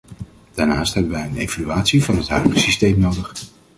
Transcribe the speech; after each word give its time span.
Daarnaast 0.55 0.93
hebben 0.93 1.11
wij 1.11 1.25
een 1.25 1.37
evaluatie 1.37 2.03
van 2.03 2.17
het 2.17 2.27
huidige 2.27 2.59
systeem 2.59 2.99
nodig. 2.99 3.33